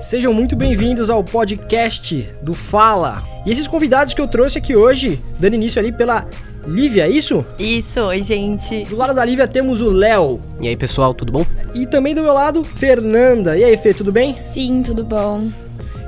[0.00, 3.22] Sejam muito bem-vindos ao podcast do Fala.
[3.46, 6.26] E esses convidados que eu trouxe aqui hoje, dando início ali pela
[6.66, 7.44] Lívia, é isso?
[7.58, 8.84] Isso, oi, gente.
[8.84, 10.38] Do lado da Lívia temos o Léo.
[10.60, 11.46] E aí, pessoal, tudo bom?
[11.74, 13.56] E também do meu lado, Fernanda.
[13.56, 14.36] E aí, Fê, tudo bem?
[14.52, 15.48] Sim, tudo bom.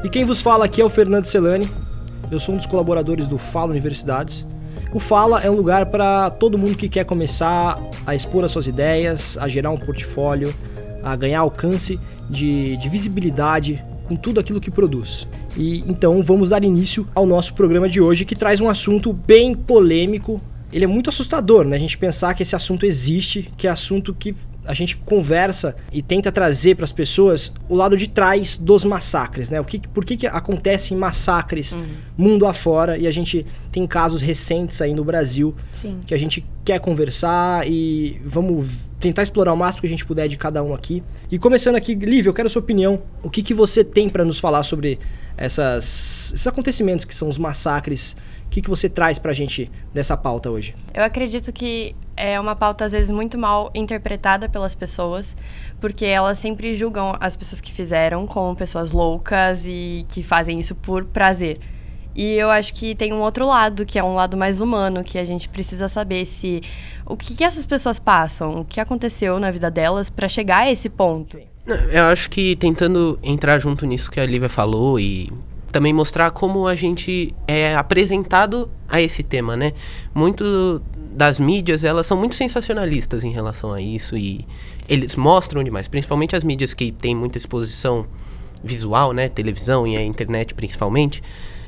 [0.04, 1.66] E quem vos fala aqui é o Fernando Celani.
[2.30, 4.46] Eu sou um dos colaboradores do Fala Universidades.
[4.94, 8.68] O Fala é um lugar para todo mundo que quer começar a expor as suas
[8.68, 10.54] ideias, a gerar um portfólio,
[11.02, 11.98] a ganhar alcance
[12.30, 15.26] de, de visibilidade com tudo aquilo que produz.
[15.56, 19.52] E então vamos dar início ao nosso programa de hoje que traz um assunto bem
[19.52, 20.40] polêmico.
[20.72, 21.74] Ele é muito assustador, né?
[21.74, 24.32] A gente pensar que esse assunto existe, que é assunto que
[24.64, 29.50] a gente conversa e tenta trazer para as pessoas o lado de trás dos massacres,
[29.50, 29.60] né?
[29.60, 31.84] O que, por que, que acontecem massacres uhum.
[32.16, 35.98] mundo afora e a gente tem casos recentes aí no Brasil Sim.
[36.06, 38.66] que a gente quer conversar e vamos
[38.98, 41.02] tentar explorar o máximo que a gente puder de cada um aqui.
[41.30, 43.02] E começando aqui, Lívia, eu quero a sua opinião.
[43.22, 44.98] O que, que você tem para nos falar sobre
[45.36, 48.16] essas, esses acontecimentos que são os massacres
[48.54, 50.76] que, que você traz para a gente dessa pauta hoje?
[50.94, 55.36] Eu acredito que é uma pauta, às vezes, muito mal interpretada pelas pessoas,
[55.80, 60.72] porque elas sempre julgam as pessoas que fizeram como pessoas loucas e que fazem isso
[60.72, 61.58] por prazer.
[62.14, 65.18] E eu acho que tem um outro lado, que é um lado mais humano, que
[65.18, 66.62] a gente precisa saber se
[67.04, 70.70] o que, que essas pessoas passam, o que aconteceu na vida delas para chegar a
[70.70, 71.40] esse ponto.
[71.90, 75.32] Eu acho que tentando entrar junto nisso que a Lívia falou e
[75.74, 79.72] também mostrar como a gente é apresentado a esse tema, né?
[80.14, 84.46] Muito das mídias, elas são muito sensacionalistas em relação a isso e
[84.88, 88.06] eles mostram demais, principalmente as mídias que têm muita exposição
[88.62, 91.20] visual, né, televisão e a internet principalmente,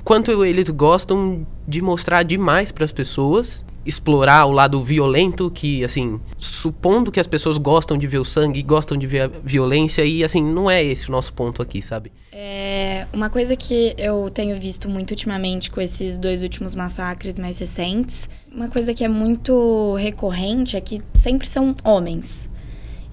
[0.05, 6.21] quanto eles gostam de mostrar demais para as pessoas explorar o lado violento que, assim,
[6.39, 10.25] supondo que as pessoas gostam de ver o sangue, gostam de ver a violência e,
[10.25, 12.13] assim, não é esse o nosso ponto aqui, sabe?
[12.33, 17.59] É, uma coisa que eu tenho visto muito ultimamente com esses dois últimos massacres mais
[17.59, 22.51] recentes, uma coisa que é muito recorrente é que sempre são homens.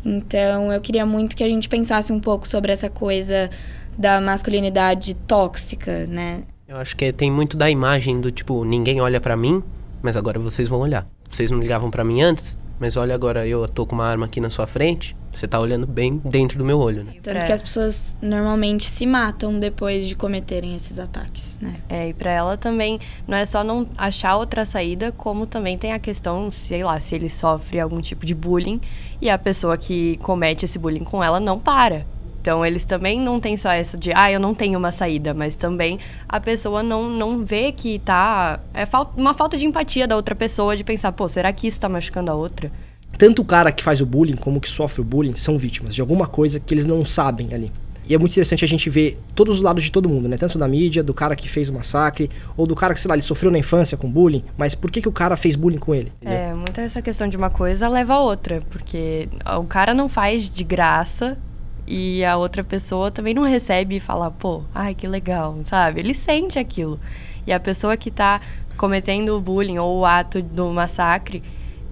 [0.03, 3.49] Então, eu queria muito que a gente pensasse um pouco sobre essa coisa
[3.97, 6.43] da masculinidade tóxica, né?
[6.67, 9.63] Eu acho que tem muito da imagem do tipo, ninguém olha para mim,
[10.03, 11.07] mas agora vocês vão olhar.
[11.29, 14.39] Vocês não ligavam para mim antes, mas olha agora eu tô com uma arma aqui
[14.41, 17.13] na sua frente, você tá olhando bem dentro do meu olho, né?
[17.23, 17.45] Tanto é.
[17.45, 21.77] que as pessoas normalmente se matam depois de cometerem esses ataques, né?
[21.89, 25.91] É, e para ela também não é só não achar outra saída, como também tem
[25.91, 28.79] a questão, sei lá, se ele sofre algum tipo de bullying
[29.19, 32.05] e a pessoa que comete esse bullying com ela não para.
[32.43, 35.55] Então, eles também não têm só essa de, ah, eu não tenho uma saída, mas
[35.55, 38.59] também a pessoa não, não vê que tá.
[38.73, 41.87] É uma falta de empatia da outra pessoa de pensar, pô, será que isso tá
[41.87, 42.69] machucando a outra?
[43.17, 45.95] Tanto o cara que faz o bullying como o que sofre o bullying são vítimas
[45.95, 47.71] de alguma coisa que eles não sabem ali.
[48.05, 50.35] E é muito interessante a gente ver todos os lados de todo mundo, né?
[50.35, 53.15] Tanto da mídia, do cara que fez o massacre, ou do cara que, sei lá,
[53.15, 55.95] ele sofreu na infância com bullying, mas por que, que o cara fez bullying com
[55.95, 56.11] ele?
[56.21, 60.49] É, muita essa questão de uma coisa leva a outra, porque o cara não faz
[60.49, 61.37] de graça
[61.85, 65.99] e a outra pessoa também não recebe e fala, pô, ai que legal, sabe?
[65.99, 66.99] Ele sente aquilo.
[67.45, 68.39] E a pessoa que tá
[68.77, 71.43] cometendo o bullying ou o ato do massacre,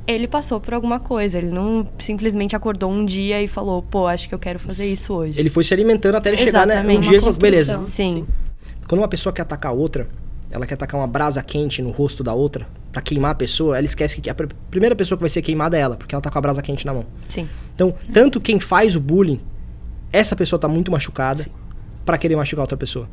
[0.08, 1.38] ele passou por alguma coisa.
[1.38, 5.14] Ele não simplesmente acordou um dia e falou, pô, acho que eu quero fazer isso
[5.14, 5.40] hoje.
[5.40, 6.82] Ele foi se alimentando até ele chegar, né?
[6.82, 7.82] Um dia, beleza.
[7.86, 8.26] Sim.
[8.26, 8.28] Sim.
[8.88, 10.08] Quando uma pessoa quer atacar a outra,
[10.50, 13.86] ela quer atacar uma brasa quente no rosto da outra para queimar a pessoa, ela
[13.86, 14.36] esquece que a
[14.70, 16.86] primeira pessoa que vai ser queimada é ela, porque ela tá com a brasa quente
[16.86, 17.06] na mão.
[17.30, 17.48] Sim.
[17.74, 19.40] Então, tanto quem faz o bullying
[20.12, 21.46] essa pessoa tá muito machucada
[22.06, 23.08] para querer machucar outra pessoa.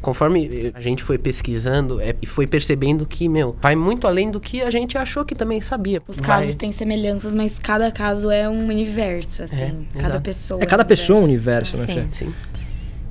[0.00, 4.38] Conforme a gente foi pesquisando é, e foi percebendo que, meu, vai muito além do
[4.38, 6.02] que a gente achou que também sabia.
[6.06, 6.26] Os vai.
[6.26, 9.56] casos têm semelhanças, mas cada caso é um universo, assim.
[9.56, 10.20] É, cada exato.
[10.20, 10.62] pessoa.
[10.62, 11.76] É cada é um pessoa universo.
[11.76, 12.26] um universo, né, Sim.
[12.26, 12.34] Sim.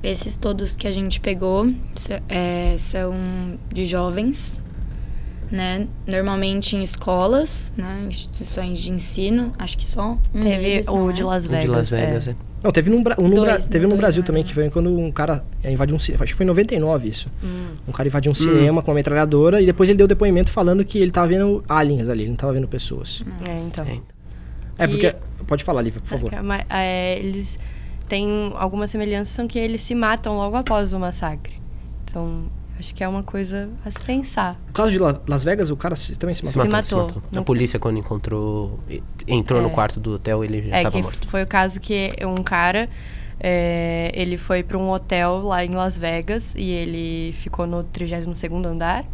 [0.02, 1.70] Esses todos que a gente pegou
[2.28, 4.62] é, são de jovens,
[5.50, 5.88] né?
[6.06, 8.04] Normalmente em escolas, né?
[8.08, 10.16] Instituições de ensino, acho que só.
[10.32, 11.64] Um Teve deles, o de Las Vegas.
[11.64, 12.30] O de Las Vegas, é.
[12.30, 12.36] é.
[12.62, 14.26] Não, teve, num, um no, dois, teve no dois, Brasil né?
[14.26, 16.24] também, que foi quando um cara invadiu um cinema.
[16.24, 17.28] Acho que foi em 99 isso.
[17.42, 17.68] Hum.
[17.86, 18.34] Um cara invadiu um hum.
[18.34, 22.08] cinema com uma metralhadora e depois ele deu depoimento falando que ele tava vendo aliens
[22.08, 23.22] ali, ele não tava vendo pessoas.
[23.46, 23.84] É, então.
[23.86, 24.00] É,
[24.78, 25.06] é porque.
[25.06, 25.44] E...
[25.46, 26.32] Pode falar, Lívia, por favor.
[26.68, 27.58] É, eles
[28.08, 31.54] têm algumas semelhanças, são que eles se matam logo após o massacre.
[32.04, 32.46] Então,
[32.78, 34.60] Acho que é uma coisa a se pensar.
[34.66, 36.62] No caso de Las Vegas, o cara também se matou.
[36.62, 37.08] Se matou.
[37.08, 37.40] Se matou.
[37.40, 38.78] A polícia, quando encontrou,
[39.26, 39.62] entrou é.
[39.62, 41.28] no quarto do hotel, ele já estava é, morto.
[41.28, 42.88] Foi o caso que um cara,
[43.40, 48.66] é, ele foi para um hotel lá em Las Vegas e ele ficou no 32º
[48.66, 49.04] andar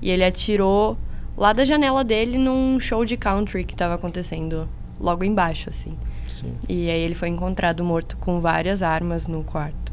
[0.00, 0.96] e ele atirou
[1.36, 4.68] lá da janela dele num show de country que estava acontecendo
[5.00, 5.96] logo embaixo, assim.
[6.28, 6.54] Sim.
[6.68, 9.92] E aí ele foi encontrado morto com várias armas no quarto.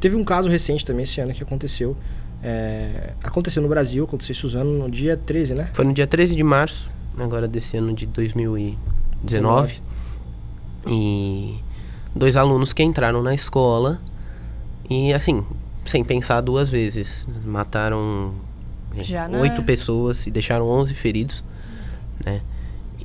[0.00, 1.96] Teve um caso recente também esse ano que aconteceu.
[2.42, 5.70] É, aconteceu no Brasil, aconteceu em Suzano no dia 13, né?
[5.72, 9.80] Foi no dia 13 de março, agora desse ano de 2019.
[10.86, 11.56] E
[12.14, 14.00] dois alunos que entraram na escola
[14.90, 15.44] e, assim,
[15.84, 18.34] sem pensar duas vezes, mataram
[18.96, 21.44] Já na- oito pessoas e deixaram 11 feridos,
[22.24, 22.40] né?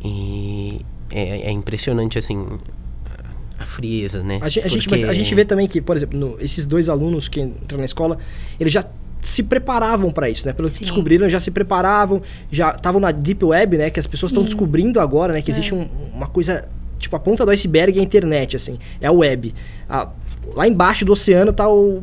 [0.03, 0.81] E
[1.11, 2.45] é, é impressionante, assim,
[3.59, 4.39] a frieza, né?
[4.41, 6.65] A, gen- a gente, mas a Porque- gente vê também que, por exemplo, no- esses
[6.67, 8.17] dois alunos que entraram na escola,
[8.59, 8.83] eles já
[9.21, 10.53] se preparavam para isso, né?
[10.53, 10.83] Pelo que Sim.
[10.85, 12.21] descobriram, já se preparavam,
[12.51, 13.89] já estavam na deep web, né?
[13.89, 15.41] Que as pessoas estão descobrindo agora, né?
[15.41, 16.67] Que existe um- uma coisa
[16.99, 19.53] tipo a ponta do iceberg é a internet, assim, é a web.
[19.89, 20.07] A-
[20.55, 22.01] lá embaixo do oceano tá o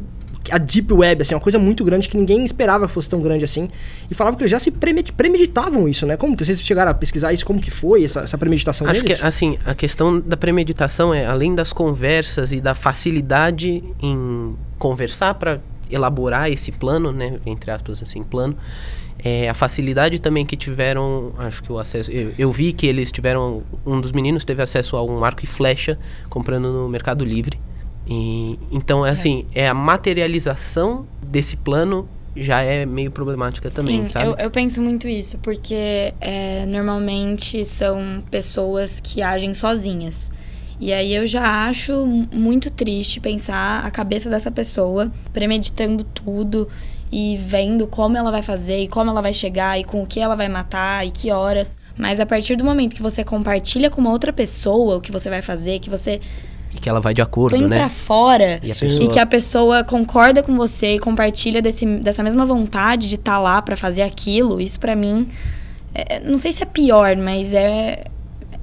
[0.51, 3.45] a deep web, assim, uma coisa muito grande que ninguém esperava que fosse tão grande
[3.47, 3.67] assim.
[4.11, 6.19] E falavam que eles já se premedi- premeditavam isso, né?
[6.19, 7.47] Como que vocês chegaram a pesquisar isso?
[7.47, 9.21] Como que foi essa, essa premeditação Acho deles?
[9.21, 15.33] que, assim, a questão da premeditação é, além das conversas e da facilidade em conversar
[15.35, 15.61] para
[15.95, 18.57] elaborar esse plano, né, entre aspas, assim, plano,
[19.19, 23.11] é a facilidade também que tiveram, acho que o acesso, eu, eu vi que eles
[23.11, 25.99] tiveram, um dos meninos teve acesso a um arco e flecha
[26.29, 27.59] comprando no Mercado Livre.
[28.07, 32.07] E, então, é assim, é a materialização desse plano
[32.37, 34.27] já é meio problemática também, Sim, sabe?
[34.27, 40.31] Eu, eu penso muito isso, porque é, normalmente são pessoas que agem sozinhas.
[40.85, 46.69] E aí eu já acho mu- muito triste pensar a cabeça dessa pessoa premeditando tudo
[47.11, 50.21] e vendo como ela vai fazer e como ela vai chegar e com o que
[50.21, 51.79] ela vai matar e que horas.
[51.97, 55.31] Mas a partir do momento que você compartilha com uma outra pessoa o que você
[55.31, 56.21] vai fazer, que você
[56.75, 57.79] E que ela vai de acordo, põe né?
[57.79, 58.93] pra fora E pessoa...
[59.05, 63.39] e que a pessoa concorda com você e compartilha desse, dessa mesma vontade de estar
[63.39, 65.29] lá pra fazer aquilo, isso pra mim,
[65.95, 68.05] é- não sei se é pior, mas é.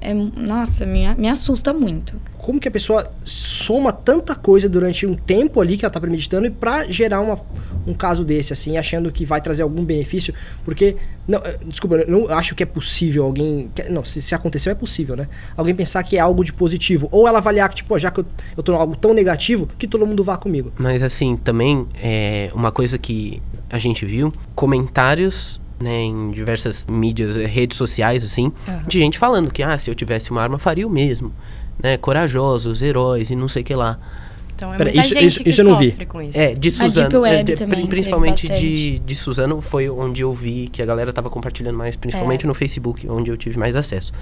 [0.02, 2.14] É nossa, me, me assusta muito.
[2.38, 6.46] como que a pessoa soma tanta coisa durante um tempo ali que ela tá premeditando
[6.46, 7.38] e pra gerar uma,
[7.86, 10.34] um caso desse, assim, achando que vai trazer algum benefício,
[10.64, 10.96] porque,
[11.28, 14.72] não, eh, desculpa, eu não acho que é possível alguém, que- não, se, se aconteceu
[14.72, 15.28] é possível, né?
[15.56, 18.18] Alguém pensar que é algo de positivo, ou ela avaliar que, tipo, "Pô, já que
[18.20, 18.26] eu,
[18.56, 20.72] eu tô em algo tão negativo, que todo mundo vá comigo.
[20.78, 23.40] Mas assim, também é uma coisa que
[23.70, 28.82] a gente viu, comentários, né, em diversas mídias, eh, redes sociais, assim, Aham.
[28.86, 31.32] de gente falando que, ah, se eu tivesse uma arma, faria o mesmo,
[31.82, 33.98] né, corajosos, heróis e não sei o que lá.
[34.54, 35.88] Então é Pera, muita isso- gente isso- que isso eu não vi.
[35.88, 36.38] isso.
[36.38, 40.80] É, de Suzano, é, de- também principalmente de, de Suzano foi onde eu vi que
[40.80, 42.46] a galera tava compartilhando mais, principalmente É.
[42.48, 44.12] no Facebook, onde eu tive mais acesso.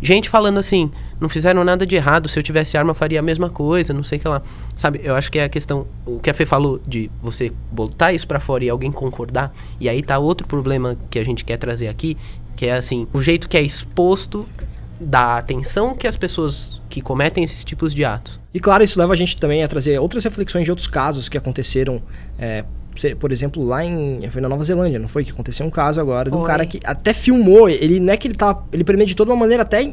[0.00, 3.48] Gente falando assim, não fizeram nada de errado, se eu tivesse arma faria a mesma
[3.48, 4.42] coisa, não sei o que lá.
[4.74, 8.12] Sabe, eu acho que é a questão, o que a Fê falou de você botar
[8.12, 11.56] isso pra fora e alguém concordar, e aí tá outro problema que a gente quer
[11.56, 12.16] trazer aqui,
[12.54, 14.46] que é assim, o jeito que é exposto
[15.00, 18.40] da atenção que as pessoas que cometem esses tipos de atos.
[18.52, 21.36] E claro, isso leva a gente também a trazer outras reflexões de outros casos que
[21.36, 22.02] aconteceram,
[22.38, 22.64] é,
[23.18, 25.24] por exemplo, lá em foi na Nova Zelândia, não foi?
[25.24, 26.46] Que aconteceu um caso agora de um Foi.
[26.46, 29.62] cara que até filmou, ele não é que ele tá, ele premeditou de uma maneira
[29.62, 29.92] até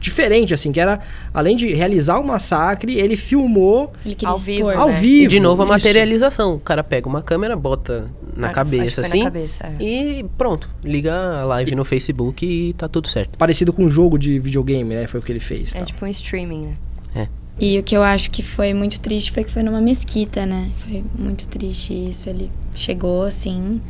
[0.00, 1.00] diferente, assim, que era,
[1.32, 4.82] além de realizar o massacre, ele filmou Ele queria Ao vivo, expor.
[4.82, 5.00] ao né?
[5.00, 5.24] vivo.
[5.24, 5.72] E de novo a isso.
[5.72, 6.54] materialização.
[6.54, 9.82] O cara pega uma câmera, bota na cabeça assim na cabeça, é.
[9.82, 10.68] e pronto.
[10.82, 13.36] Liga a live no Facebook e tá tudo certo.
[13.38, 15.06] Parecido com um jogo de videogame, né?
[15.06, 15.74] Foi o que ele fez.
[15.74, 15.86] É tal.
[15.86, 16.66] tipo um streaming,
[17.14, 17.28] né?
[17.60, 20.70] E o que eu acho que foi muito triste foi que foi numa mesquita, né?
[20.78, 22.28] Foi muito triste isso.
[22.30, 23.80] Ele chegou assim,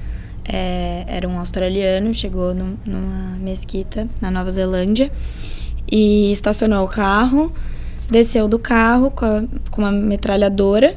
[0.49, 5.13] é, era um australiano, chegou num- numa mesquita na Nova Zelândia
[5.91, 7.53] e estacionou o carro,
[8.11, 10.97] desceu do carro com, a- com uma metralhadora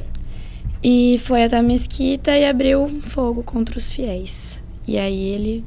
[0.82, 4.62] e foi até a mesquita e abriu fogo contra os fiéis.
[4.88, 5.64] E aí ele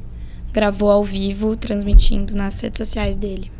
[0.52, 3.50] gravou ao vivo, transmitindo nas redes sociais dele.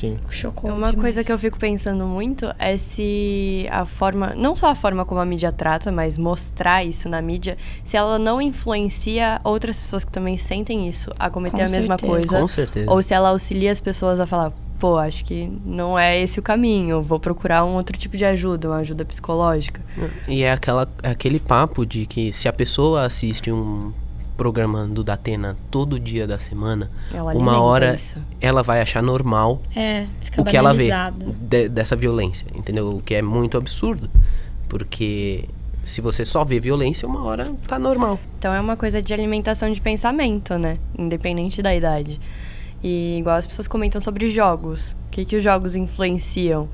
[0.00, 0.18] Sim.
[0.30, 0.70] Chocou.
[0.70, 0.94] Uma demais.
[0.96, 5.20] coisa que eu fico pensando muito é se a forma, não só a forma como
[5.20, 10.10] a mídia trata, mas mostrar isso na mídia, se ela não influencia outras pessoas que
[10.10, 12.06] também sentem isso a cometer Com a mesma certeza.
[12.16, 12.40] coisa.
[12.40, 12.90] Com certeza.
[12.90, 16.42] Ou se ela auxilia as pessoas a falar, pô, acho que não é esse o
[16.42, 19.82] caminho, vou procurar um outro tipo de ajuda, uma ajuda psicológica.
[20.26, 23.92] E é aquela, aquele papo de que se a pessoa assiste um
[24.40, 28.16] programa do Datena todo dia da semana, Ela uma hora isso.
[28.40, 30.06] ela vai achar normal É,
[30.38, 30.88] o que ela vê
[31.42, 32.96] de- dessa violência, entendeu?
[32.96, 34.08] O que é muito absurdo.
[34.66, 35.44] Porque
[35.84, 38.18] se você só vê violência, uma hora tá normal.
[38.38, 40.78] Então é uma coisa de alimentação de pensamento, né?
[40.98, 42.18] Independente da idade.
[42.82, 44.92] E igual as pessoas comentam sobre jogos.
[45.08, 46.66] O que, que os jogos influenciam?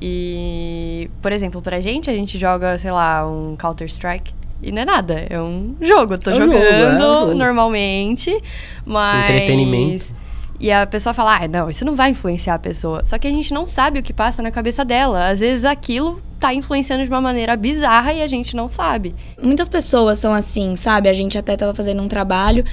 [0.00, 4.32] E, por exemplo, pra gente, a gente joga, sei lá, um Counter-Strike.
[4.62, 6.14] E não é nada, é um jogo.
[6.14, 7.34] Eu tô É um jogo, jogando é um jogo.
[7.34, 8.42] normalmente,
[8.84, 9.30] mas.
[9.30, 10.18] Entretenimento.
[10.60, 13.02] E a pessoa fala, ah, não, isso não vai influenciar a pessoa.
[13.06, 15.28] Só que a gente não sabe o que passa na cabeça dela.
[15.28, 19.14] Às vezes aquilo tá influenciando de uma maneira bizarra e a gente não sabe.
[19.40, 21.08] Muitas pessoas são assim, sabe?
[21.08, 22.64] A gente até tava fazendo um trabalho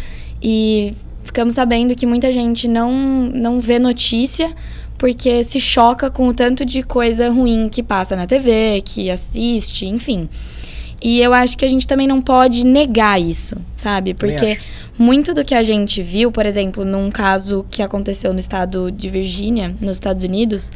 [0.42, 4.56] e ficamos sabendo que muita gente não, não vê notícia
[4.98, 9.86] porque se choca com o tanto de coisa ruim que passa na TV, que assiste,
[9.86, 10.28] enfim.
[11.08, 14.16] E eu acho que a gente também não pode negar isso, sabe?
[14.16, 14.58] Porque
[14.98, 19.08] muito do que a gente viu, por exemplo, num caso que aconteceu no estado de
[19.08, 20.72] Virgínia, nos Estados Unidos,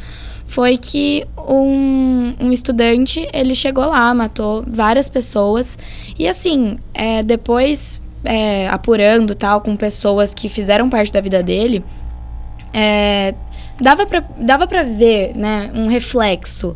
[0.45, 5.75] foi que um, um estudante, ele chegou lá, matou várias pessoas.
[6.15, 11.83] E assim, é, depois, é, apurando tal, com pessoas que fizeram parte da vida dele,
[12.71, 13.33] é,
[13.81, 16.75] dava, pra, dava pra ver, né, um reflexo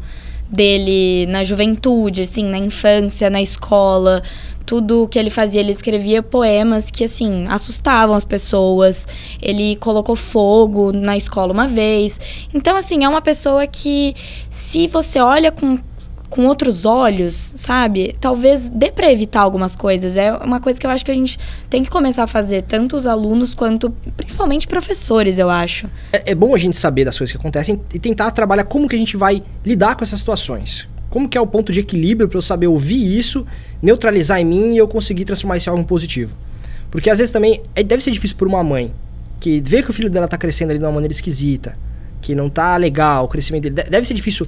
[0.54, 4.22] dele na juventude, assim, na infância, na escola,
[4.66, 9.08] tudo que ele fazia, ele escrevia poemas que, assim, assustavam as pessoas.
[9.42, 12.20] Ele colocou fogo na escola uma vez.
[12.54, 14.16] Então, assim, é uma pessoa que,
[14.50, 15.80] se você olha com
[16.34, 18.16] com outros olhos, sabe?
[18.20, 20.18] Talvez dê para evitar algumas coisas.
[20.18, 21.38] É uma coisa que eu acho que a gente
[21.70, 25.88] tem que começar a fazer, tanto os alunos quanto principalmente professores, eu acho.
[26.12, 28.96] É, é bom a gente saber das coisas que acontecem e tentar trabalhar como que
[28.96, 30.88] a gente vai lidar com essas situações.
[31.08, 33.46] Como que é o ponto de equilíbrio para eu saber ouvir isso,
[33.80, 36.36] neutralizar em mim e eu conseguir transformar isso em algo positivo.
[36.90, 38.92] Porque às vezes também é, deve ser difícil para uma mãe
[39.40, 41.78] que vê que o filho dela tá crescendo ali de uma maneira esquisita,
[42.22, 43.88] que não tá legal, o crescimento dele.
[43.88, 44.48] Deve ser difícil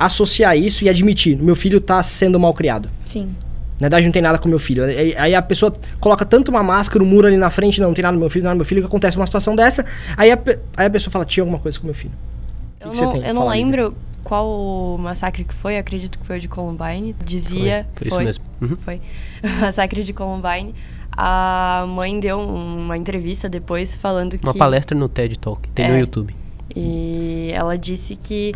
[0.00, 2.90] associar isso e admitir, meu filho tá sendo mal criado.
[3.04, 3.34] Sim.
[3.78, 4.82] Na verdade, não tem nada com meu filho.
[5.16, 8.02] Aí a pessoa coloca tanto uma máscara, um muro ali na frente, não, não tem
[8.02, 9.84] nada com meu filho, nada com meu filho, que acontece uma situação dessa.
[10.16, 10.38] Aí a,
[10.76, 12.12] aí a pessoa fala, tinha alguma coisa com meu filho.
[12.80, 16.48] Eu que não, eu não lembro qual massacre que foi, acredito que foi o de
[16.48, 17.14] Columbine.
[17.24, 17.86] Dizia.
[17.94, 18.24] Foi, foi, foi.
[18.24, 18.44] isso mesmo.
[18.60, 18.76] Uhum.
[18.82, 19.00] Foi.
[19.44, 20.74] O massacre de Columbine.
[21.16, 24.44] A mãe deu uma entrevista depois falando que.
[24.44, 26.34] Uma palestra no TED Talk, tem é, no YouTube.
[26.74, 28.54] E ela disse que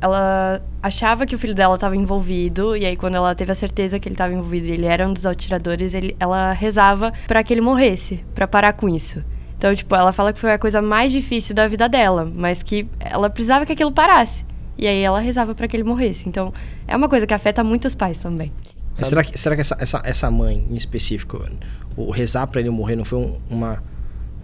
[0.00, 4.00] ela achava que o filho dela estava envolvido e aí quando ela teve a certeza
[4.00, 7.52] que ele estava envolvido e ele era um dos atiradores, ele, ela rezava para que
[7.52, 9.22] ele morresse, para parar com isso.
[9.58, 12.86] Então, tipo, ela fala que foi a coisa mais difícil da vida dela, mas que
[13.00, 14.44] ela precisava que aquilo parasse.
[14.78, 16.28] E aí ela rezava para que ele morresse.
[16.28, 16.54] Então,
[16.86, 18.52] é uma coisa que afeta muitos pais também.
[18.94, 21.44] Será que, será que essa, essa, essa mãe em específico,
[21.96, 23.82] o rezar para ele morrer não foi um, uma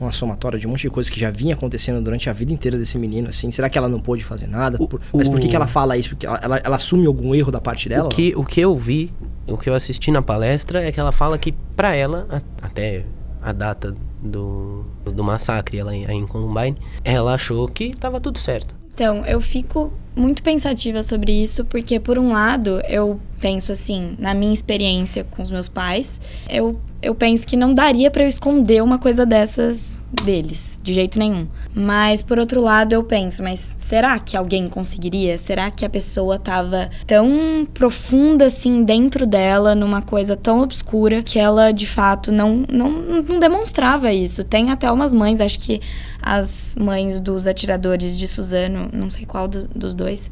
[0.00, 2.76] uma somatória de um monte de coisas que já vinha acontecendo durante a vida inteira
[2.76, 3.50] desse menino, assim.
[3.50, 4.78] Será que ela não pôde fazer nada?
[4.78, 6.10] Por, mas por que, que ela fala isso?
[6.10, 8.06] Porque ela, ela, ela, assume algum erro da parte dela?
[8.06, 9.12] O que, o que eu vi,
[9.46, 13.04] o que eu assisti na palestra é que ela fala que para ela, a, até
[13.40, 18.74] a data do, do massacre ela em, em Columbine, ela achou que estava tudo certo.
[18.94, 24.32] Então, eu fico muito pensativa sobre isso, porque por um lado, eu penso assim, na
[24.32, 28.82] minha experiência com os meus pais, eu eu penso que não daria para eu esconder
[28.82, 31.46] uma coisa dessas deles, de jeito nenhum.
[31.74, 35.36] Mas por outro lado, eu penso, mas será que alguém conseguiria?
[35.36, 41.38] Será que a pessoa tava tão profunda assim dentro dela, numa coisa tão obscura, que
[41.38, 44.42] ela de fato não, não, não demonstrava isso?
[44.42, 45.82] Tem até umas mães, acho que
[46.22, 50.30] as mães dos atiradores de Suzano, não sei qual do, dos dois,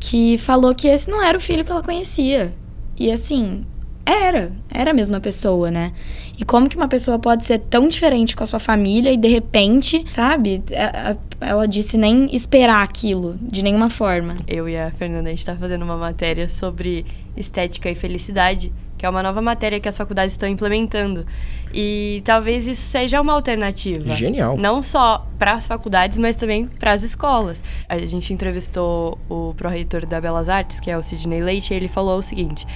[0.00, 2.52] que falou que esse não era o filho que ela conhecia.
[2.98, 3.64] E assim,
[4.04, 5.92] era, era a mesma pessoa, né?
[6.38, 9.28] E como que uma pessoa pode ser tão diferente com a sua família e de
[9.28, 10.62] repente, sabe?
[10.70, 14.36] É, ela disse nem esperar aquilo, de nenhuma forma.
[14.48, 17.04] Eu e a Fernanda, a gente tá fazendo uma matéria sobre
[17.36, 21.24] estética e felicidade, que é uma nova matéria que as faculdades estão implementando.
[21.72, 24.14] E talvez isso seja uma alternativa.
[24.14, 24.56] Genial.
[24.56, 27.62] Não só para as faculdades, mas também para as escolas.
[27.88, 31.88] A gente entrevistou o pró-reitor da Belas Artes, que é o Sidney Leite, e ele
[31.88, 32.66] falou o seguinte: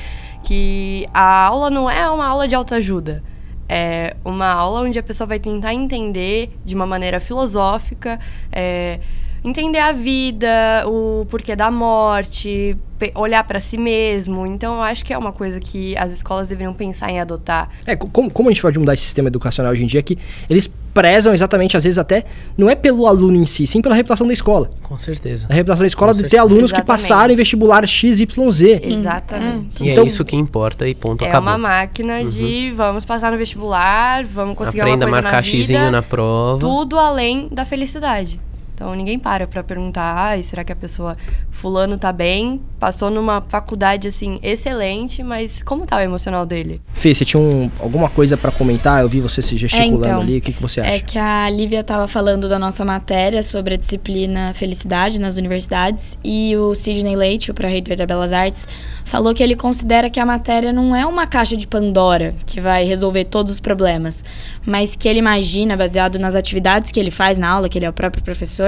[0.44, 3.22] que a aula não é uma aula de autoajuda.
[3.66, 8.20] É uma aula onde a pessoa vai tentar entender de uma maneira filosófica,
[8.52, 9.00] é,
[9.44, 10.48] entender a vida,
[10.86, 12.76] o porquê da morte,
[13.14, 14.46] olhar para si mesmo.
[14.46, 17.68] Então, eu acho que é uma coisa que as escolas deveriam pensar em adotar.
[17.86, 20.70] É, como, como a gente pode mudar esse sistema educacional hoje em dia que eles
[20.94, 22.24] prezam exatamente, às vezes até,
[22.56, 24.70] não é pelo aluno em si, sim pela reputação da escola.
[24.82, 25.46] Com certeza.
[25.50, 26.36] A reputação da escola Com de certeza.
[26.36, 26.82] ter alunos exatamente.
[26.82, 28.60] que passaram em vestibular XYZ.
[28.82, 29.82] Exatamente.
[29.82, 29.86] É.
[29.86, 31.50] E é então, é isso que importa e ponto, é acabou.
[31.50, 32.30] É uma máquina uhum.
[32.30, 36.02] de vamos passar no vestibular, vamos conseguir Aprenda uma coisa a marcar na vida, na
[36.02, 36.60] prova.
[36.60, 38.40] Tudo além da felicidade.
[38.74, 41.16] Então ninguém para pra perguntar, ai, será que a pessoa
[41.50, 42.60] fulano tá bem?
[42.78, 46.80] Passou numa faculdade assim excelente, mas como tá o emocional dele?
[46.92, 49.00] Fê, você tinha um, alguma coisa pra comentar?
[49.00, 50.38] Eu vi você se gesticulando É, então, ali.
[50.38, 50.90] O que, que você acha?
[50.90, 56.18] É que a Lívia estava falando da nossa matéria sobre a disciplina Felicidade nas universidades
[56.24, 58.66] e o Sidney Leite, o pró-reitor da Belas Artes,
[59.04, 62.84] falou que ele considera que a matéria não é uma caixa de Pandora que vai
[62.84, 64.24] resolver todos os problemas,
[64.66, 67.90] mas que ele imagina, baseado nas atividades que ele faz na aula, que ele é
[67.90, 68.63] o próprio professor,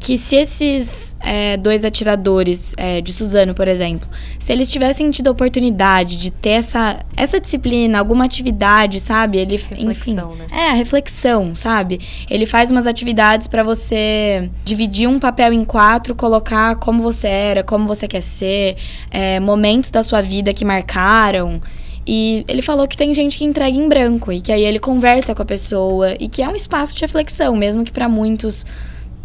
[0.00, 4.08] que se esses é, dois atiradores é, de Suzano, por exemplo,
[4.38, 9.38] se eles tivessem tido a oportunidade de ter essa, essa disciplina, alguma atividade, sabe?
[9.38, 10.46] Ele, Reflexão, enfim, né?
[10.50, 12.00] É, a reflexão, sabe?
[12.30, 17.64] Ele faz umas atividades pra você dividir um papel em quatro, colocar como você era,
[17.64, 18.76] como você quer ser,
[19.10, 21.60] é, momentos da sua vida que marcaram.
[22.06, 25.34] E ele falou que tem gente que entrega em branco e que aí ele conversa
[25.34, 28.64] com a pessoa e que é um espaço de reflexão, mesmo que pra muitos,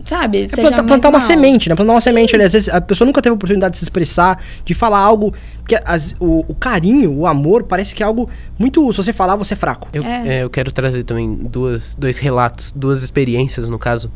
[0.06, 1.22] sabe, É seja plantar, uma mal.
[1.22, 1.76] semente, né?
[1.76, 2.44] Plantar uma semente ali.
[2.44, 5.34] Às vezes a pessoa nunca teve a oportunidade de se expressar, de falar algo.
[5.60, 8.30] Porque as- o, o carinho, o amor, parece que é algo
[8.60, 8.92] muito.
[8.94, 9.88] Se você falar, você é fraco.
[9.94, 10.40] Eu, É.
[10.40, 14.12] é, eu quero trazer também duas, dois relatos, duas experiências no caso.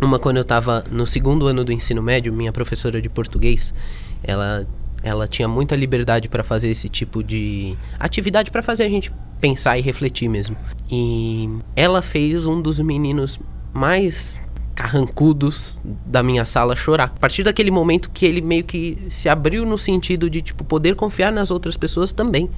[0.00, 3.72] Uma quando eu tava no segundo ano do ensino médio, minha professora de português,
[4.22, 4.66] ela,
[5.02, 9.10] ela tinha muita liberdade para fazer esse tipo de atividade para fazer a gente
[9.40, 10.54] pensar e refletir mesmo.
[10.90, 13.40] E ela fez um dos meninos
[13.72, 14.42] mais
[14.76, 17.12] carrancudos da minha sala chorar.
[17.16, 20.94] A partir daquele momento que ele meio que se abriu no sentido de tipo poder
[20.94, 22.50] confiar nas outras pessoas também.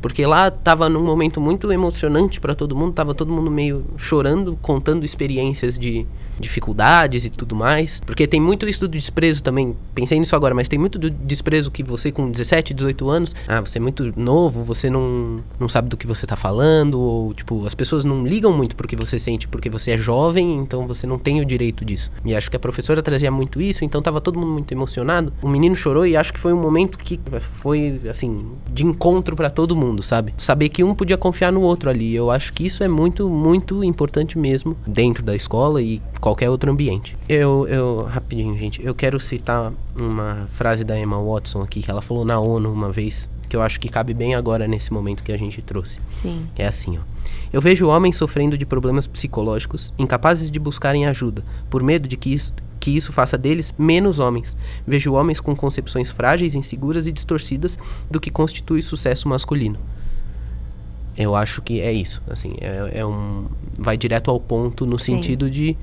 [0.00, 4.58] Porque lá tava num momento muito emocionante para todo mundo, tava todo mundo meio chorando,
[4.60, 6.06] contando experiências de
[6.38, 8.00] dificuldades e tudo mais.
[8.00, 11.70] Porque tem muito isso do desprezo também, pensei nisso agora, mas tem muito do desprezo
[11.70, 15.88] que você com 17, 18 anos, ah, você é muito novo, você não, não sabe
[15.88, 19.18] do que você tá falando, ou tipo, as pessoas não ligam muito pro que você
[19.18, 22.10] sente porque você é jovem, então você não tem o direito disso.
[22.24, 25.32] E acho que a professora trazia muito isso, então tava todo mundo muito emocionado.
[25.42, 29.50] O menino chorou e acho que foi um momento que foi, assim, de encontro pra
[29.50, 30.34] todo mundo, sabe?
[30.38, 32.14] Saber que um podia confiar no outro ali.
[32.14, 36.70] Eu acho que isso é muito, muito importante mesmo dentro da escola e qualquer outro
[36.70, 37.16] ambiente.
[37.28, 42.02] Eu, eu, rapidinho, gente, eu quero citar uma frase da Emma Watson aqui, que ela
[42.02, 45.32] falou na ONU uma vez, que eu acho que cabe bem agora nesse momento que
[45.32, 46.00] a gente trouxe.
[46.06, 46.46] Sim.
[46.56, 47.00] É assim, ó.
[47.52, 52.32] Eu vejo homens sofrendo de problemas psicológicos, incapazes de buscarem ajuda, por medo de que
[52.32, 54.56] isso, que isso faça deles menos homens.
[54.86, 57.78] Vejo homens com concepções frágeis, inseguras e distorcidas
[58.10, 59.78] do que constitui sucesso masculino.
[61.16, 63.46] Eu acho que é isso, assim, é, é um...
[63.78, 65.14] vai direto ao ponto no Sim.
[65.14, 65.76] sentido de...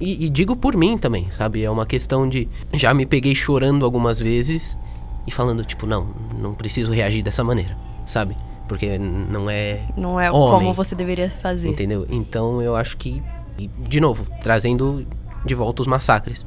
[0.00, 1.62] E, e digo por mim também, sabe?
[1.62, 2.48] É uma questão de...
[2.72, 4.78] Já me peguei chorando algumas vezes
[5.26, 7.76] e falando, tipo, não, não preciso reagir dessa maneira,
[8.06, 8.36] sabe?
[8.66, 10.58] Porque não é Não é Homem.
[10.60, 11.68] como você deveria fazer.
[11.68, 12.06] Entendeu?
[12.10, 13.22] Então eu acho que,
[13.78, 15.06] de novo, trazendo
[15.44, 16.44] de volta os massacres.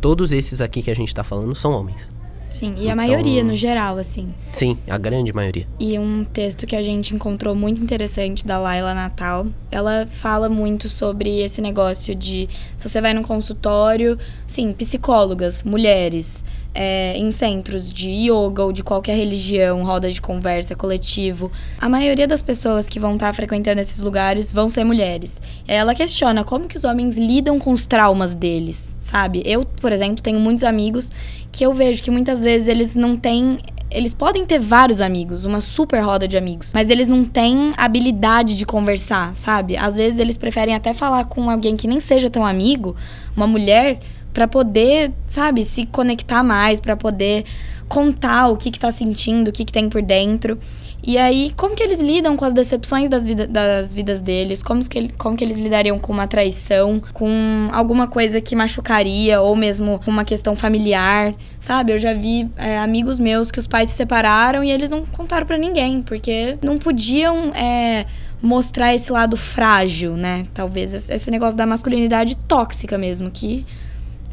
[0.00, 2.10] Todos esses aqui que a gente tá falando são homens.
[2.50, 4.32] Sim, e Então- a maioria, no geral, assim.
[4.52, 5.66] Sim, a grande maioria.
[5.78, 9.46] E um texto que a gente encontrou muito interessante da Laila Natal.
[9.70, 16.42] Ela fala muito sobre esse negócio de se você vai num consultório, sim, psicólogas, mulheres,
[16.80, 21.50] é, em centros de yoga ou de qualquer religião, roda de conversa, coletivo.
[21.80, 25.40] A maioria das pessoas que vão estar frequentando esses lugares vão ser mulheres.
[25.66, 29.42] Ela questiona como que os homens lidam com os traumas deles, sabe?
[29.44, 31.10] Eu, por exemplo, tenho muitos amigos
[31.50, 33.58] que eu vejo que muitas vezes eles não têm
[33.90, 38.54] eles podem ter vários amigos, uma super roda de amigos, mas eles não têm habilidade
[38.54, 39.78] de conversar, sabe?
[39.78, 42.94] Às vezes eles preferem até falar com alguém que nem seja tão amigo,
[43.34, 43.98] uma mulher,
[44.32, 47.44] pra poder, sabe, se conectar mais, pra poder
[47.88, 50.58] contar o que que tá sentindo, o que que tem por dentro.
[51.02, 54.62] E aí, como que eles lidam com as decepções das, vida, das vidas deles?
[54.62, 59.54] Como que, como que eles lidariam com uma traição, com alguma coisa que machucaria, ou
[59.54, 61.92] mesmo uma questão familiar, sabe?
[61.92, 65.46] Eu já vi é, amigos meus que os pais se separaram e eles não contaram
[65.46, 68.04] pra ninguém, porque não podiam é,
[68.42, 70.46] mostrar esse lado frágil, né?
[70.52, 73.64] Talvez esse negócio da masculinidade tóxica mesmo, que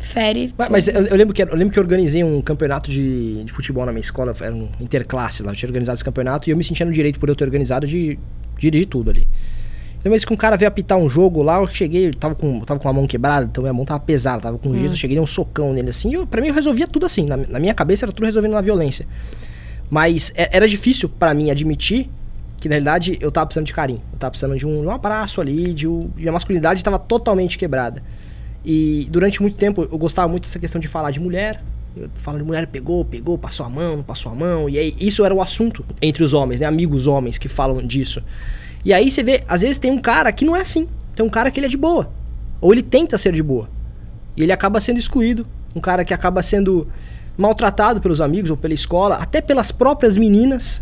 [0.05, 0.53] fere.
[0.57, 3.51] Mas, mas eu, eu lembro que, eu lembro que eu organizei um campeonato de, de
[3.51, 6.57] futebol na minha escola, era um interclasse lá, eu tinha organizado esse campeonato e eu
[6.57, 8.17] me sentia no direito por eu ter organizado de
[8.57, 9.27] dirigir tudo ali.
[9.99, 12.59] Então, mas que um cara veio apitar um jogo lá, eu cheguei, eu tava com,
[12.61, 15.15] tava com a mão quebrada, então minha mão tava pesada, tava com gesso, eu cheguei
[15.15, 17.59] dei um socão nele assim, e eu, pra mim eu resolvia tudo assim, na, na
[17.59, 19.07] minha cabeça era tudo resolvendo na violência.
[19.89, 22.09] Mas é- era difícil pra mim admitir
[22.59, 24.91] que na realidade eu tava precisando de carinho, eu tava precisando de um, de um
[24.91, 28.01] abraço ali, de, um- e a masculinidade tava totalmente quebrada.
[28.65, 31.61] E durante muito tempo eu gostava muito dessa questão de falar de mulher.
[31.95, 34.69] Eu falo de mulher, pegou, pegou, passou a mão, não passou a mão.
[34.69, 36.65] E aí, isso era o assunto entre os homens, né?
[36.65, 38.21] Amigos homens que falam disso.
[38.83, 40.87] E aí você vê, às vezes tem um cara que não é assim.
[41.15, 42.11] Tem um cara que ele é de boa.
[42.59, 43.69] Ou ele tenta ser de boa.
[44.35, 45.47] E ele acaba sendo excluído.
[45.73, 46.87] Um cara que acaba sendo
[47.37, 50.81] maltratado pelos amigos ou pela escola, até pelas próprias meninas,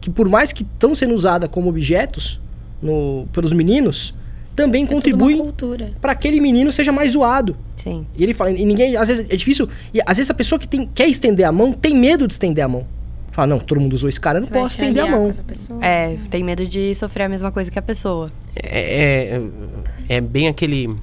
[0.00, 2.40] que por mais que estão sendo usadas como objetos
[2.80, 4.14] no, pelos meninos,
[4.60, 5.52] também É contribuem
[6.00, 7.56] para aquele menino seja mais zoado.
[7.76, 8.06] Sim.
[8.14, 10.68] E ele fala, e ninguém, às vezes é difícil, e às vezes a pessoa que
[10.68, 12.86] tem, quer estender a mão tem medo de estender a mão.
[13.32, 15.30] Fala, não, todo mundo usou esse cara, eu não Você posso estender a mão.
[15.80, 18.30] É, tem medo de sofrer a mesma coisa que a pessoa.
[18.54, 19.38] É,
[20.08, 20.94] é, é bem aquele,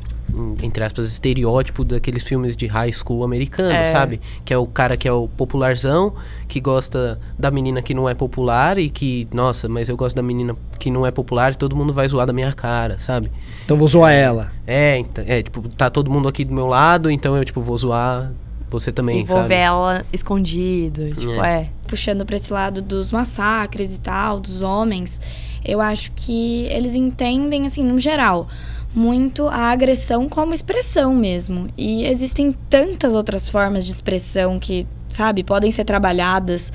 [0.62, 3.88] entre aspas, estereótipo daqueles filmes de high school americano, É.
[3.88, 4.20] sabe?
[4.46, 6.14] Que é o cara que é o popularzão,
[6.48, 10.22] que gosta da menina que não é popular e que, nossa, mas eu gosto da
[10.24, 13.32] menina que não é popular e todo mundo vai zoar da minha cara, sabe?
[13.66, 14.52] Então vou zoar ela.
[14.66, 17.78] É, ent- é, tipo, tá todo mundo aqui do meu lado, então eu, tipo, vou
[17.78, 18.32] zoar
[18.70, 19.48] você também, e vou sabe?
[19.50, 21.14] ver ela escondido.
[21.16, 21.70] Tipo, é.
[21.88, 25.20] Puxando para esse lado dos massacres e tal, dos homens,
[25.66, 28.48] eu acho que eles entendem, assim, no geral,
[28.94, 31.70] muito a agressão como expressão mesmo.
[31.78, 36.72] E existem tantas outras formas de expressão que, sabe, podem ser trabalhadas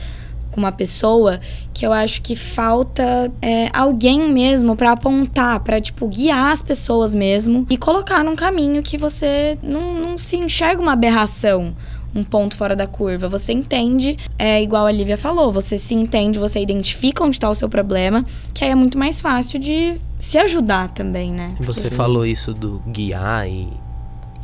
[0.53, 1.41] com uma pessoa
[1.73, 7.15] que eu acho que falta é, alguém mesmo para apontar, para tipo guiar as pessoas
[7.15, 11.75] mesmo e colocar num caminho que você não, não se enxerga uma aberração,
[12.15, 13.29] um ponto fora da curva.
[13.29, 17.55] Você entende, é igual a Lívia falou, você se entende, você identifica onde está o
[17.55, 21.55] seu problema, que aí é muito mais fácil de se ajudar também, né?
[21.61, 21.95] Você Sim.
[21.95, 23.69] falou isso do guiar e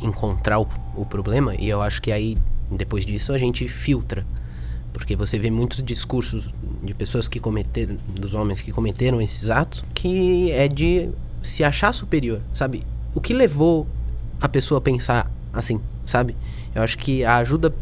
[0.01, 2.37] encontrar o, o problema, e eu acho que aí,
[2.71, 4.25] depois disso, a gente filtra.
[4.91, 6.49] Porque você vê muitos discursos
[6.83, 11.09] de pessoas que cometeram, dos homens que cometeram esses atos, que é de
[11.43, 12.83] se achar superior, sabe?
[13.13, 13.87] O que levou
[14.41, 16.35] a pessoa a pensar assim, sabe?
[16.75, 17.73] Eu acho que a ajuda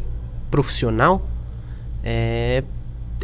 [0.51, 1.21] profissional
[2.03, 2.63] é,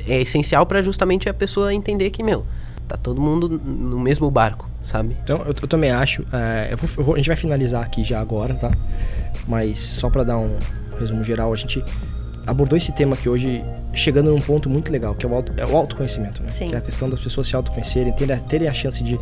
[0.07, 2.45] é essencial para justamente a pessoa entender que, meu,
[2.87, 5.15] tá todo mundo no mesmo barco, sabe?
[5.23, 6.25] Então, eu, eu também acho.
[6.33, 8.71] é, eu vou- eu vou- a gente vai finalizar aqui já agora, tá?
[9.47, 10.57] Mas só pra dar um
[10.99, 11.83] resumo geral, a gente
[12.45, 15.65] abordou esse tema aqui hoje chegando num ponto muito legal, que é o, auto, é
[15.65, 16.51] o autoconhecimento, né?
[16.51, 16.67] Sim.
[16.67, 19.17] Que é a questão das pessoas se autoconhecerem, terem, a- terem a chance de,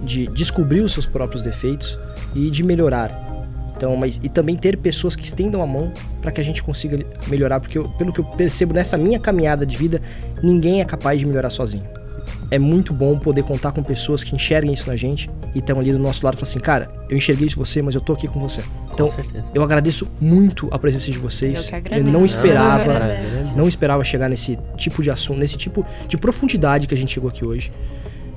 [0.00, 1.98] de descobrir os seus próprios defeitos
[2.34, 3.10] e de melhorar.
[3.82, 5.90] Então, mas e também ter pessoas que estendam a mão
[6.20, 9.66] para que a gente consiga melhorar, porque eu- pelo que eu percebo nessa minha caminhada
[9.66, 10.00] de vida,
[10.40, 11.82] ninguém é capaz de melhorar sozinho.
[12.48, 15.90] É muito bom poder contar com pessoas que enxerguem isso na gente e estão ali
[15.90, 18.12] do nosso lado e falam assim, cara, eu enxerguei isso em você, mas eu tô
[18.12, 18.62] aqui com você.
[18.92, 19.46] Então, Com certeza.
[19.52, 21.64] eu agradeço muito a presença de vocês.
[21.64, 22.08] Eu que agradeço.
[22.12, 22.84] não esperava,
[23.50, 27.12] Eu não esperava chegar nesse tipo de assunto, nesse tipo de profundidade que a gente
[27.12, 27.72] chegou aqui hoje.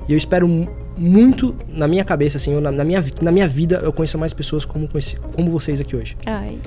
[0.08, 0.48] E eu espero
[0.96, 4.32] muito na minha cabeça, assim, eu, na, na minha, na minha vida, eu conheça mais
[4.32, 6.16] pessoas como, conheci- como vocês aqui hoje.
[6.24, 6.58] Ai.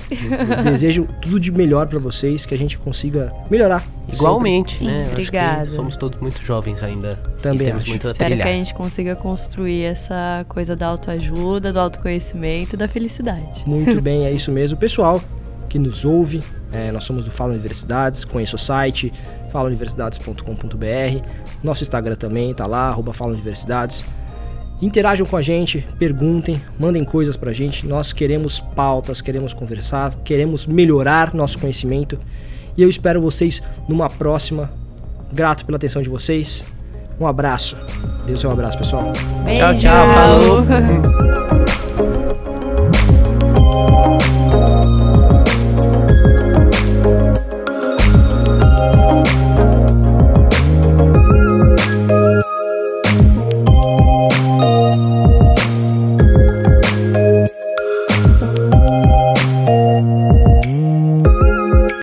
[0.58, 3.84] Eu desejo tudo de melhor pra vocês, que a gente consiga melhorar.
[4.12, 4.92] Igualmente, Sim, né?
[4.92, 5.66] Eu acho que obrigada.
[5.66, 7.14] somos todos muito jovens ainda.
[7.42, 7.90] Também e temos acho.
[7.90, 12.78] muito a Espero que a gente consiga construir essa coisa da autoajuda, do autoconhecimento e
[12.78, 13.62] da felicidade.
[13.66, 14.76] Muito bem, é isso mesmo.
[14.78, 15.20] Pessoal
[15.68, 19.12] que nos ouve, é, nós somos do Fala Universidades, conheça o site,
[19.52, 21.24] falauniversidades.com.br.
[21.62, 24.04] Nosso Instagram também tá lá, arroba Fala Universidades.
[24.82, 27.86] Interajam com a gente, perguntem, mandem coisas pra gente.
[27.86, 32.18] Nós queremos pautas, queremos conversar, queremos melhorar nosso conhecimento.
[32.76, 34.70] E eu espero vocês numa próxima.
[35.32, 36.64] Grato pela atenção de vocês.
[37.20, 37.76] Um abraço.
[38.26, 39.12] Deus é um abraço, pessoal.
[39.44, 39.80] Beijo!
[39.80, 41.30] tchau, falou.